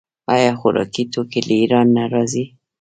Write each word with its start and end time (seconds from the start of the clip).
آیا 0.33 0.51
خوراکي 0.59 1.03
توکي 1.13 1.39
له 1.47 1.53
ایران 1.61 1.87
نه 1.97 2.03
راځي؟ 2.13 2.43